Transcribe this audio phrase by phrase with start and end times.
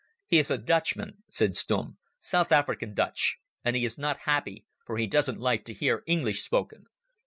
[0.25, 4.97] "He is a Dutchman," said Stumm; "South African Dutch, and he is not happy, for
[4.97, 6.87] he doesn't like to hear English spoken."